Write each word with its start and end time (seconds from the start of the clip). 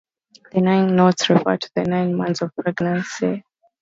The 0.51 0.61
nine 0.61 0.95
knots 0.95 1.29
refer 1.29 1.57
to 1.57 1.71
the 1.75 1.83
nine 1.83 2.15
months 2.15 2.41
of 2.41 2.51
pregnancy. 2.55 3.43